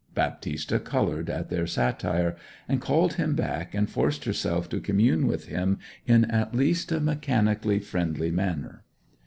Baptista 0.15 0.79
coloured 0.79 1.29
at 1.29 1.49
their 1.51 1.67
satire, 1.67 2.35
and 2.67 2.81
called 2.81 3.13
him 3.13 3.35
back, 3.35 3.75
and 3.75 3.87
forced 3.87 4.25
herself 4.25 4.67
to 4.69 4.79
commune 4.79 5.27
with 5.27 5.45
him 5.45 5.77
in 6.07 6.25
at 6.31 6.55
least 6.55 6.91
a 6.91 6.99
mechanically 6.99 7.77
friendly 7.77 8.31
manner. 8.31 8.83